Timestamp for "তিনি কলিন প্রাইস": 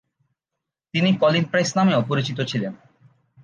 0.93-1.69